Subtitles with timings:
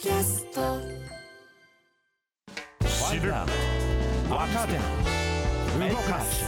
[0.00, 0.80] キャスト。
[2.86, 3.46] 知る若
[4.68, 4.74] 手
[5.92, 6.44] 動かす。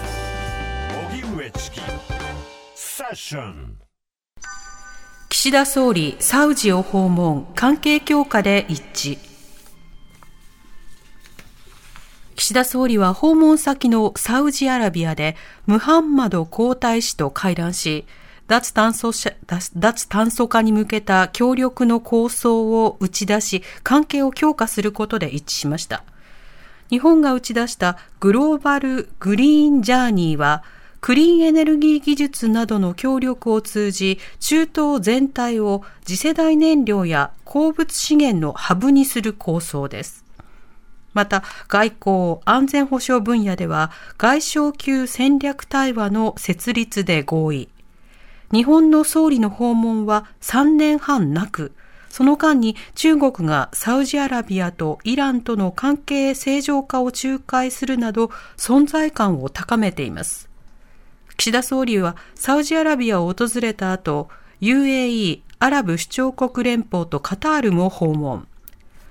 [1.10, 1.80] 荻上チキ。
[2.76, 3.76] セッション。
[5.30, 9.18] 岸田総理、サウジを訪問、関係強化で一致。
[12.36, 15.34] 岸田総理は訪問先のサウジアラビアで
[15.66, 18.06] ムハンマド皇太子と会談し、
[18.50, 19.12] 脱炭素
[19.46, 26.02] 脱脱炭素化に向けた協力の構想を打ち出し、関係を強化することで一致しました。
[26.88, 30.64] 日本が打ち出したグローバルグリーンジャーニーは、
[31.00, 40.24] クリーンエネルギー技術などの協力を通じ、中東全体を次世代燃料や鉱物資源のハブにする構想です。
[41.14, 47.68] また、外交、安全保障分野では、外相級戦略対話の設立で合意。
[48.52, 51.72] 日本の総理の訪問は3年半なく、
[52.08, 60.50] その間に中国がサウジアラビアとイランとの関係正常化を仲介するなど存在感を高めています。
[61.36, 64.28] 岸田総理はサウジアラビアを訪れた後、
[64.60, 68.48] UAE、アラブ首長国連邦とカタールも訪問。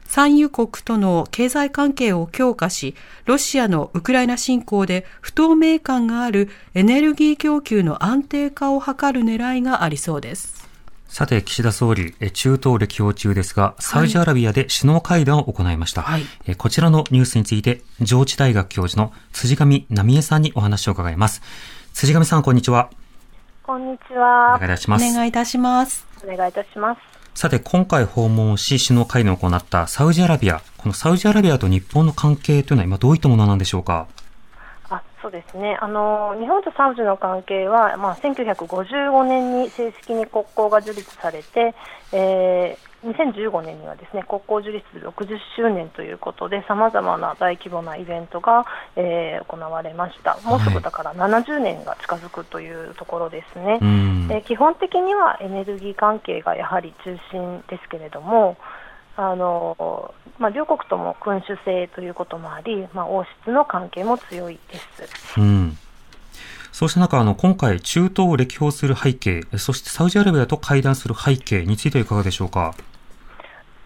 [0.10, 10.68] 産油国との経済関係を強化し、ロシアのウクライナ侵攻で不透明感があるエネルギー供給の安定化を図る狙いがありそうです。
[11.08, 16.02] さて、岸田総理、中東歴訪中ですが、サウジアラビアで首脳会談を行いました。
[16.02, 16.26] はい、
[16.58, 21.44] こちらのニュースについて、上智大学教授の辻上奈美恵さんにお話を伺います。
[21.94, 22.90] 辻上さん、こんにちは。
[23.62, 24.56] こんにちは。
[24.56, 25.06] お願いいたします。
[25.06, 26.08] お願いいたします。
[26.24, 27.09] お願いいたします。
[27.36, 30.62] さて、今回訪問し、首脳会談を行ったサウジアラビア。
[30.78, 34.08] このサウジアラビアと日本の関係というのは今どういったものなんでしょうか？
[34.90, 41.76] あそうですねあの日本とサウジの関係は、まあ、1955年に正式に国交が樹立されて、
[42.12, 50.38] えー2015年にはですね国交樹立60周年ということでさまざまな大規模なイベントが、えー、行われました。
[50.44, 53.80] もうすぐだから70年が近づくというところですね、
[54.28, 58.58] はい、基本的にはエネルギー関係がやはり中心ですけれども
[59.16, 65.40] あのまあ、両国とも君主制ということもあり、まあ、王室の関係も強いです。
[65.40, 65.78] うん。
[66.72, 72.74] そうした中、あの、今回、中東を歴訪する背景、そしてサウジアラビアと会談する背景についてはいかがでしょうか？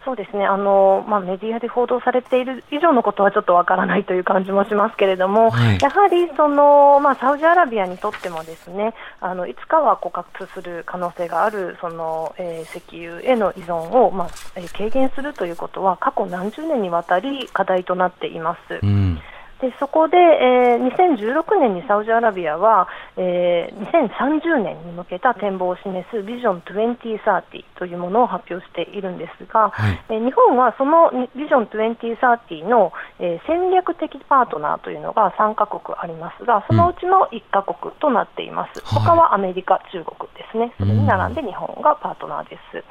[0.06, 0.46] そうですね。
[0.46, 18.80] あの、まあ、メディアで報道されている以上のことはちょっとわからないという感じもしますけれども、はい、やはりその、まあ、サウジアラビアにとってもですねあのいつかは枯渇する可能性があるその、えー、石油への依存を、まあえー、軽減するということは過去何十年にわたり課題となっています。
[18.82, 19.20] うん
[19.64, 38.80] でそこで、えー、2016年にサウジアラビアは、えー、2030年に向けた展望を示すビジョン2030というものを発表しているんですが、はい、えー、日本はそのビジョン2030の、えー、戦略的パートナーというのが3カ国ありますが、そのうちの1カ国となっています。
[38.80, 40.74] うん、他はアメリカ、中国ですね。
[40.78, 42.76] それに並んで日本がパートナーです。
[42.76, 42.86] はい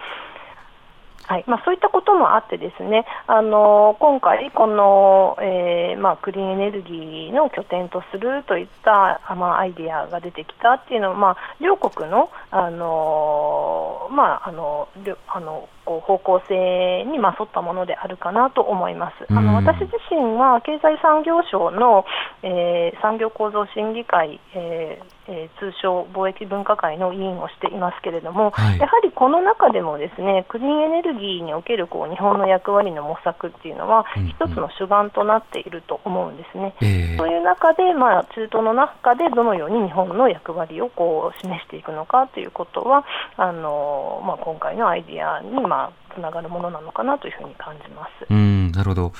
[1.46, 14.88] まあ、そういったこともあってですねあの今回、この、えーまあ、クリーンエネルギーの拠点とするといった、まあ、アイデアが出てきたっていうのは、まあ、両国のあの、まあ、あの
[15.28, 19.26] あのこう方向性にま沿ったものであるかなと思います。
[19.30, 22.04] あの私自身は経済産業省の、
[22.42, 36.74] えー、産業構造審議会、えーえー、通称貿易分科会の委員をしていますけれども、はい、やはりこの中でもですねクリーンエネルギーにおけるこう日本の役割の模索っていうのは、うんうん、一つの主眼となっていると思うんですね。
[36.82, 43.04] えー、そういう中で、まあ、中東の中でどのように日本の役割をこう示していくのかということは
[43.36, 48.26] あの、まあ、今回のアイディアに、まあ、つながるものなのかなというふうに感じます。
[48.30, 49.12] うんなるほど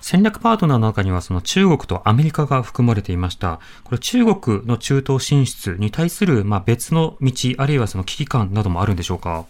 [0.00, 3.58] 戦略パートナーの中にはその中国とアメリカが含まれていました。
[3.82, 9.46] これ中国の中東進出に対するまあ別の道、あるいはその危機感などもあるんでしょうか？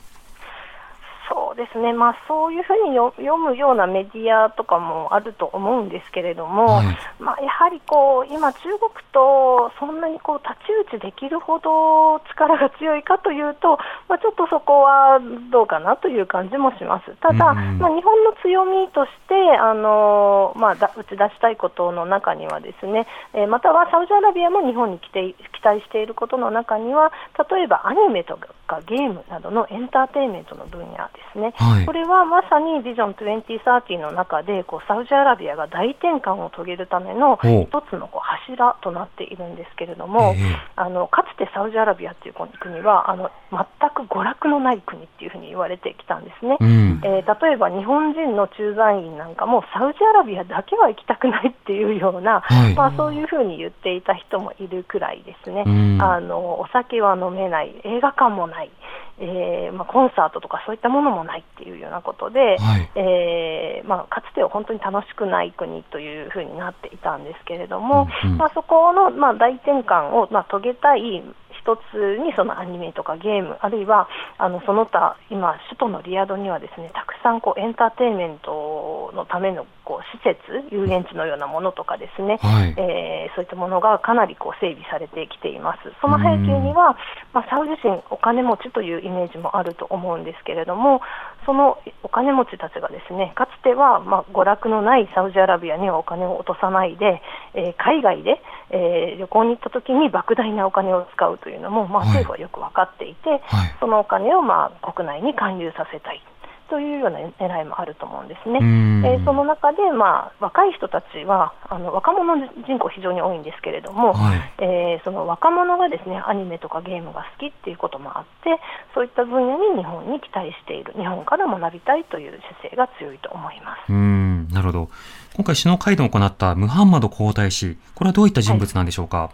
[1.57, 6.87] ですね、まあ、そういうふうに読むようなメディアとかもあると思うんですけれども、はい、
[7.19, 15.19] まあ、やはりこう今、中国とそんなにこう太刀打ちできるほど力が強いかというと、まあ、ちょっとそこは
[15.51, 17.17] どうかなという感じもします。
[17.21, 27.13] ただ、まあ、日本の強みとしてあの、まあ、打ち出したいことの中にはですね、えー、またはサウジアラビアも日本に来て期待していることの中には
[27.51, 28.37] 例えばアニメと
[28.67, 40.35] 画、ゲームなどのエンターテインメントの分野ですね、はい、これはまさにビジョン2030の中でこうサウジアラビアが大転換を遂げるための一つのこう柱となっているんですけれども、
[40.77, 43.61] あのかつてサウジアラビアという国はあの全
[43.91, 58.71] く娯楽のない国っていうふうに言われてきたんですね、うん、えー、例えば日本人の駐在員なんかもサウジアラビアだけは行きたくないっていうような、はい、まあ、そういうふうに言っていた人もいるくらいですね、うん、あのお酒は飲めない、映画館もない、
[59.19, 71.23] えーまあ、コンサートとかそういったものもないっていうようなことで、はい、えー、まあ、かつては本当に楽しくない国というふうになっていたんですけれども、うん、まあ、そこの、まあ、大転換を、まあ、遂げたい
[71.67, 74.09] 一つにそのアニメとかゲーム、あるいは
[74.39, 80.39] あのその他、今、首都のリヤドにはですねたくさんこうエンターテインメントのためのこう施設、
[80.71, 85.91] 遊園地のようなものとかですね、はい、えー、そういったものがかなりこう整備されてきています。
[86.01, 86.97] その背景には、
[87.35, 91.03] まあ、サウジ人、お金持ちというイメージもあると思うんですけれども、
[91.45, 97.23] そのお金持ちたちがですねかつては、まあ、娯楽のないサウジアラビアにはお金を落とさないで、
[97.55, 106.23] えー、海外で、えー、旅行に行った時に莫大なお金を使うというのも、まあ、政府はよく分かっていて、はいはい、そのお金を、まあ、国内に還流させたい。
[106.69, 108.59] というような狙いもあると思うんですね。
[108.59, 112.37] えー、その中で、まあ、若い人たちはあの若者
[112.67, 118.61] 人口非常に多いんですけれども、はい、えー、その若者がですねアニメとかゲームが好きっていうこともあって
[118.95, 123.93] そういった分野に日本に期待している日本から学びたいという姿勢が強いと思います。
[123.93, 124.89] うんなるほど
[125.37, 129.19] 今回首脳会談を行ったムハンマド皇太子これはどういった人物なんでしょうか？
[129.19, 129.31] はい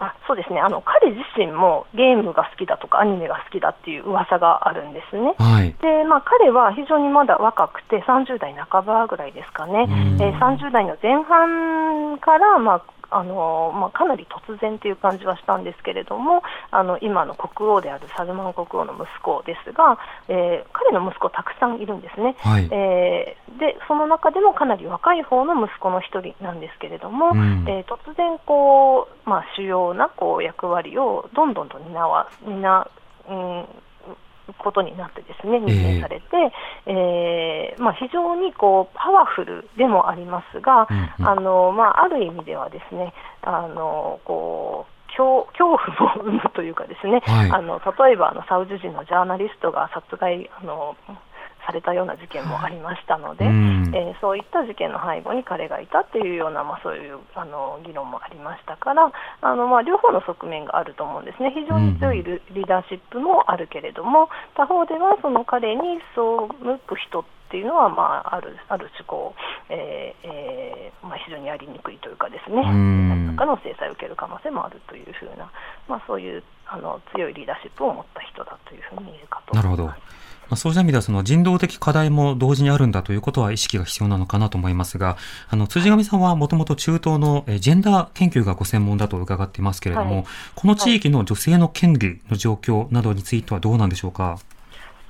[0.00, 0.60] あそうですね。
[0.60, 9.86] あの彼自身もゲームが好きだとかアニメが好きだっていう噂があるんですね、はい、でまあ、彼は非常にまだ若くて30代半ばぐらいですかね、
[10.20, 19.98] えー、30代の前半から、まあ、あのまあ、かなり突然という感じはしたんですけれどもあの今の国王であるサルマン国王の息子ですが、
[20.28, 32.90] えー、彼の息子たくさんいるんですね、はい、えー、でその中でもかなり若い方の息子の一人なんですけれども、うん、えー、突然こう、まあ、主要なこう役割をどんどんと担わ担
[33.28, 33.66] うん
[34.58, 36.26] ことになってですね任命されて、
[36.86, 43.12] えー、えー、まあ、非常にこうパワフルでもありますが、うんうん、あのまあ、ある意味ではですね
[43.42, 50.96] あのこう恐恐怖も生むというかですね、はい、あの例えばあのサウジ人のジャーナリストが殺害あの
[51.66, 61.52] されたような事件もありましたので、うん、えー、そういった事件の背後に彼がいたっていうような、まあ、そういうあの議論もありましたからあの、まあ、両方の側面があると思うんですね。
[61.54, 72.62] 非常に強いリーダーシップもあるけれども他方ではその彼に背く人っていうのは、まあ、あるある種こう、えーえーまあ、非常にやりにくいというかですね。
[72.62, 75.50] 何らかの制裁を受ける可能性もあるというふうな、
[75.88, 80.19] まあ、そういうあの強いリーダーシップを持った人だというふうに言えるかと思います。
[80.50, 85.16] まあ、そうした意味ではその人道的課題も同時にあるんだということは意識が必要なのかなと思いますが、
[85.48, 90.24] あの、辻上さんはもともと中東のジェンダー研究がご専門だと伺っていますけれども、はい、
[90.56, 94.38] この地域の女性の権利の状況などについてはどうなんでしょうか？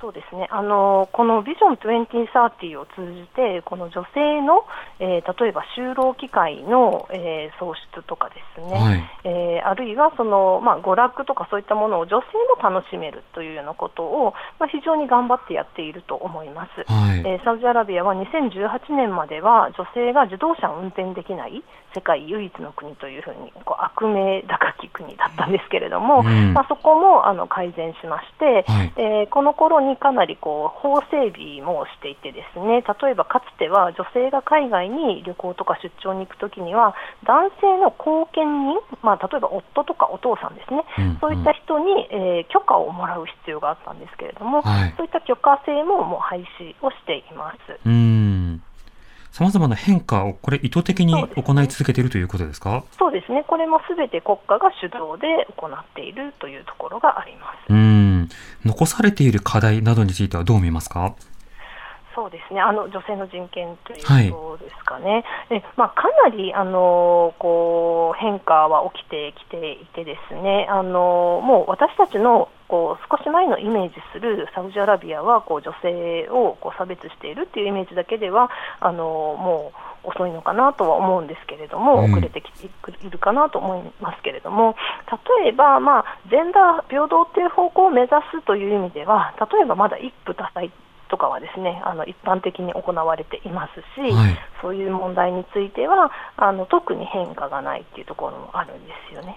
[0.01, 0.47] そうですね。
[0.49, 4.65] あのこのビジョン2030を通じて、この女性の、
[4.99, 12.25] えー、例えば就労機会の、えー、創出とかですね、はい、えー、あるいはその、まあ、娯楽とかそういったものを女性
[12.57, 21.63] も楽しめるというようなことを、まあ、非常に頑張ってやっていると思います、はい、えー、サウジアラビアは2018年までは女性が自動車を運転できない
[21.93, 36.95] 世界唯一の国というふうにこう悪名高き国だったんですけれども、うん、まあ、そこもあの改善しまして、はい、えー、この頃ににかなりこう法整備もしていてですね例えばかつては女性が海外に旅行とか出張に行くときには
[37.27, 47.57] 男性の後見人、まあ、例えば夫とかお父さんですね、うんうん、そういった人に、えー、許可をもらう必要があったんですけれども、はい、そういった許可制ももう廃止をしています。
[47.85, 48.63] うん。
[49.31, 52.83] さまざまな変化をこれ意図的に行い続けているということですか？
[52.99, 57.71] そうですね、これもすべて国家が主導で行っているというところがあります。
[57.71, 58.00] うん
[58.65, 61.15] 残されている課題などについてはどう見ますか？
[62.13, 62.59] そうですね。
[62.59, 70.67] あの女性の人権ということですかね、はい、まあ、かなりあのこう変化は起きてきていて、ですね。
[70.69, 79.03] あのもう私たちのこう少し前のイメージするサウジアラビアはこう女性をこう差別しているっていうイメージだけではあの
[79.39, 84.75] もう遅いのかなとは思うんですけれども、遅れてきているかなと思いますけれども、
[85.41, 90.71] 例えば、まあ、ジェンダー平等という方向を目指すという意味では、例えばまだ一夫多妻
[91.11, 99.35] とかはですねあの一般的に行われていますし、はい、そういう問題についてはあの特に変化がないっていうところもあるんですよね。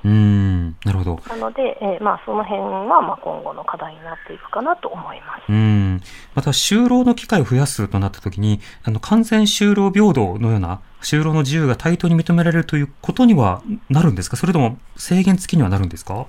[0.85, 1.21] うんなるほど。
[1.29, 5.45] なので、えー、まあ、その辺は、まあ、今後の課題になっていくかなと思います。
[5.49, 6.01] うん。
[6.35, 14.37] また、就労の機会を増やすとなったときに、あの、完全就労平等のような、就労の自由が対等に認められるということにはなるんですか？
[14.37, 16.27] それとも制限付きにはなるんですか？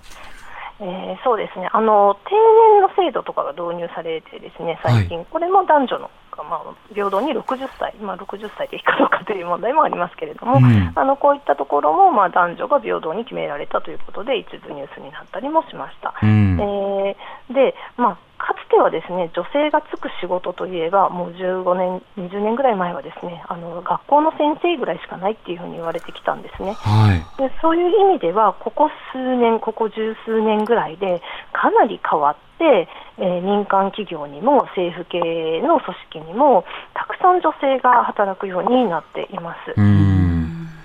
[0.82, 6.12] えー、そうですねあの定年の制度とかが導入されてですね最近、はい、これも男女の、
[6.44, 6.62] まあ、
[6.94, 16.14] 平等に60歳、まあ、60歳でいいかどうかという問題もありますけれども、うん、あのこういったところも、まあ、男女が平等に決められたということで一部ニュースになったりもしました。
[16.22, 31.22] うん、えー、でまあかつてはですね女性が就く仕事といえばもう15年、20年ぐらい前はですねあの学校の先生ぐらいしかないっていうふうに言われてきたんですね、はい、でそういう意味ではここ数年、ここ十数年ぐらいで
[31.54, 32.88] かなり変わって、
[33.18, 35.20] えー、民間企業にも政府系
[35.62, 39.74] の組織にもたくさん女性が働くようになっています。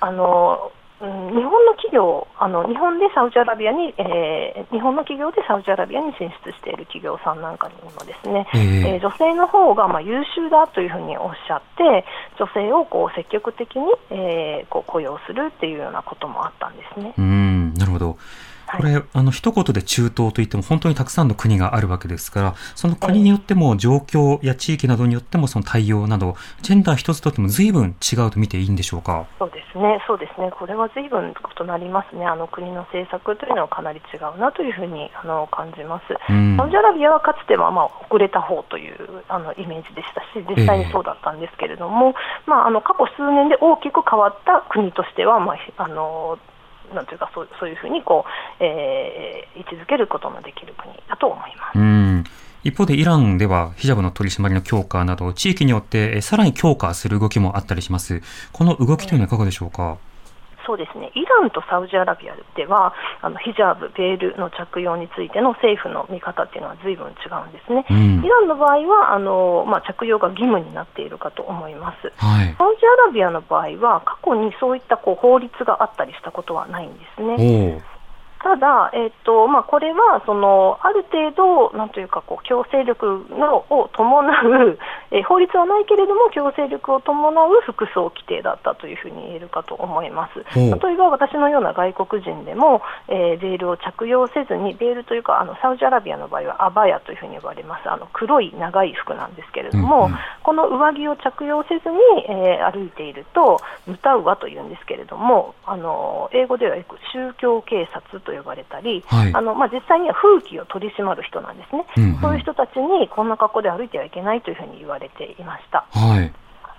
[0.02, 12.04] あのうん、日本の企業あの、日本でサウジアラビアに、えー、日本の企業でサウジアラビアに進出している企業さんなんかにもですね、えー、えー、女性の方がまあ優秀だというふうにおっしゃって、
[12.38, 17.14] 女性をこう積極的に、えー、こう雇用するっていうようなこともあったんですね。
[17.18, 18.18] うんなるほど
[18.80, 29.26] これ、あの、一言で中東といっても本当にたくさんの国があるわけですから、その国によっても状況や地域などによってもその対応など、ジェンダー一つとっても随分違うと見ていいんでしょうか？
[29.38, 30.50] そうですね、そうですね。
[30.58, 32.24] これは随分異なりますね。
[32.24, 36.06] あの国の政策というのはかなり違うなというふうにあの感じます。
[36.56, 46.38] サウジアラビアはかつてはまあ遅れた方というあのイメージでしたし、実際にそうだったんですけれども、えー、まああの過去数年で大きく変わった国としてはまああの
[46.94, 48.24] なんていうかそうそういうふうにこ
[48.60, 51.78] う、えー、位置づけることのできる国だと思います。
[51.78, 52.24] うん
[52.62, 58.22] 一方でイランではヒジャブの取り締まりの強化など地域によってさらに強化する動きもあったりします。
[58.52, 59.96] この動きというのはいかがでしょうか？
[60.66, 61.10] そうですね。
[61.14, 77.82] イランとサウジアラビアではあのヒジャブ、ベールの着用についての政府の見方っていうのはずいぶん違うんですね、うん、イランの場合はあの、まあ、着用が義務になっているかと思います、はい、サウジアラビアの場合は過去にそういったこう法律があったりしたことはないんですね。
[78.42, 84.26] ただ、えーとまあ、これはそのある程度、なんというかこう強制力のを伴
[84.64, 84.78] う、
[85.10, 90.44] えー、法律はないけれども強制力を伴う服装規定だったというふうに言えるかと思います。
[90.54, 97.90] 例えば私のような外国人でも、えー、ベールを着用せずに、ベールというかあのサウジアラビアの場合はアバヤというふうに呼ばれます。
[97.90, 101.98] あの黒い長い服なんですけれども、うんうん、この上着を着用せずに、
[102.28, 115.86] えー、歩いていると、ムタウワというんですけれども、あの英語ではよく宗教警察と呼ばれたり、はい、あのまあ、実際には風紀を取り締まる人なんですね、うんうん、そういう人たちにこんな格好で歩いてはいけないというふうに言われていました。
[115.90, 116.32] はい。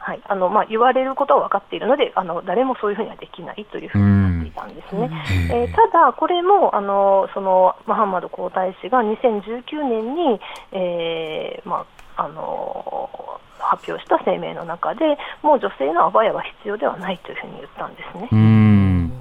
[0.04, 0.22] はい。
[0.28, 5.10] あのまあ、言われることは分かっているのであの、誰もそういうふうにはできないというふうになっていたんですね。
[5.52, 10.40] えー、ただ、これもあのそのマハンマド皇太子が2019年に、
[10.72, 11.86] えーま
[12.18, 13.10] ああの
[13.60, 18.28] 発表した声明の中で、もう女性のアバヤは必要ではないというふうに言ったんですね。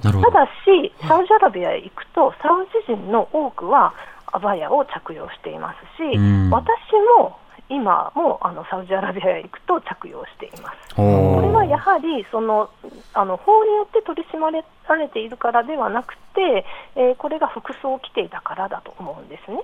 [0.03, 3.93] ただし、サウジアラビアへ行くと、サウジ人の多くは
[4.33, 6.19] アバヤを着用していますし、
[6.51, 6.73] 私
[7.19, 7.37] も
[7.71, 10.95] 今もあのサウジアラビアへ行くと着用しています。
[10.97, 12.69] これはやはりその
[13.15, 19.63] あの法によって取り締まられているからではなくて、えー、これが服装規定だからだと思うんですね。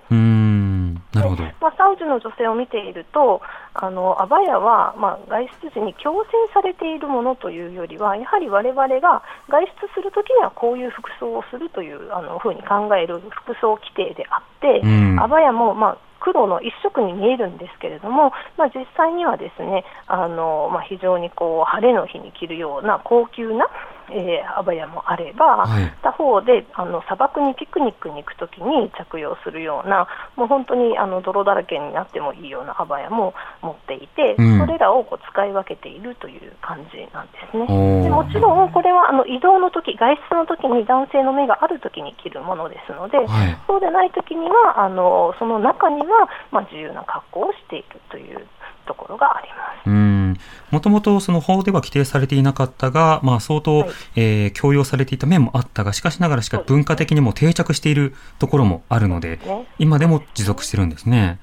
[1.17, 3.41] なるほどまあ、サウジの女性を見ていると、
[3.73, 14.83] あのアバヤは、まあ、外出時に強制されているものというよりは、やはり我々が外出するときにはこういう服装をするというあのふうに考える服装規定であって、
[15.19, 23.67] アバヤも、まあ、黒の一色に見えるんですけれども、まあ、実際にはですねあの、まあ、非常にこう晴れの日に着るような高級な
[24.11, 38.03] えー、アバヤもあれば、はい、他方であの砂漠にピクニックに行くときに着用するような、もう本当にあの泥だらけになってもいいようなアバヤも持っていて、うん、それらをこう使い分けているという感じなんですね。
[38.03, 43.27] でもちろん、これはあの移動のとき、外出のときに男性の目があるときに着るものですので、はい、
[43.67, 48.47] そうでないときにはあの、その中には、まあ、自由な格好をしているという
[48.87, 49.87] ところがあります。
[49.87, 50.37] うん。
[50.71, 61.39] もともとその法では規定されていなかったが、まあ、相当、はい、えー、強要されていた面もあったが、しかしながらしか文化的にも定着しているところもあるので、ね、今でも持続してるんですね。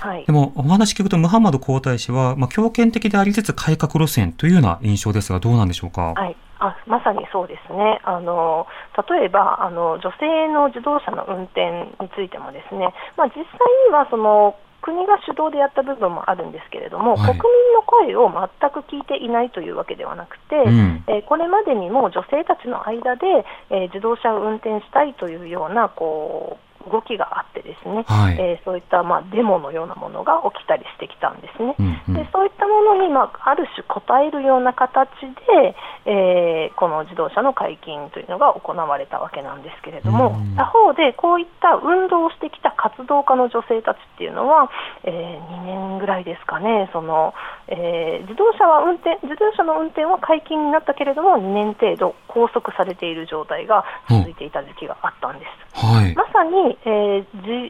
[0.00, 6.12] はい、でも、お話聞くと、ムハンマド皇太子は、まあ、強権的でありつつ改革路線というような印象ですが、どうなんでしょうか？
[6.14, 6.36] はい。
[6.60, 8.66] あまさにそうですね、あの
[9.08, 13.44] 例えばあの女性の自動車の運転についても、ですね、まあ、実際
[13.86, 14.56] にはその
[14.88, 31.74] 国が主導でやった部分もあるんですけれども、はい、国民の声を全く聞いていないというわけではなくて、うん、えー、これまでにも女性たちの間で、えー、自動車を運転したいというようなこう動きがあってですね、はい、えー、そういったまあデモのようなものが起きたりしてきたんですね。
[31.78, 35.08] うんうん、でそういったものにまあある種応えるような形
[35.52, 35.76] で、
[36.06, 44.70] えー、この自動車の解禁というのが行われたわけなんですけれども、他方でこういった運動をしてきた活動家の女性たちっていうのは、
[45.04, 47.34] えー、2年ぐらいですかね、その
[47.68, 55.44] えー、自動車は運転自動車の運転は解禁になったけれども2年程度拘束されている状態が続いていた時期があったんで
[55.76, 57.24] す、はい、まさに、えー、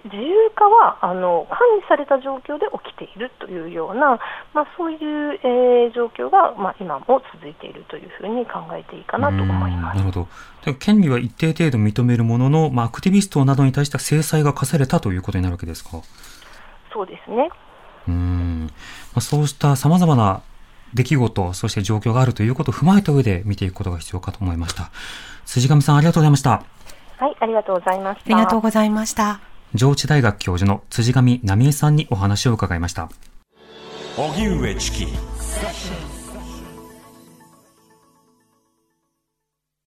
[0.05, 4.19] 自由化はあの管理された状況で起きているというような、
[4.53, 4.99] まあ、そういう、
[5.43, 9.97] えー、状況が、まあ、今も続いているというふうに考えていいかなと思います。
[9.97, 10.27] なるほ
[10.65, 10.75] ど。
[10.75, 16.03] 権利は一定程度認めるものの、まあ、アクティビストなどに対しては制裁が課されたということになるわけですか？
[16.93, 17.51] そうですね。
[18.09, 18.71] うん。
[19.21, 20.43] そうしたさまざまな
[20.95, 24.91] 出来事、そして状況があるということを踏まえた上で見ていくことが必要かと思いました。
[25.45, 26.63] 辻上さん、ありがとうございました。
[27.19, 28.27] はい、ありがとうございました。
[28.27, 29.41] ありがとうございました。
[29.75, 33.11] 上智大学教授の辻上奈美恵さんにお話を伺いました。
[34.17, 35.07] 荻上チキ